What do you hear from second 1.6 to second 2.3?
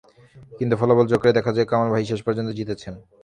কামাল ভাই-ই শেষ